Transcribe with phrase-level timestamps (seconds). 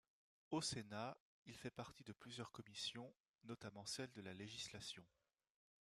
[0.49, 1.15] Au Sénat,
[1.45, 3.13] il fait partie de plusieurs commissions,
[3.43, 5.05] notamment celle de la législation.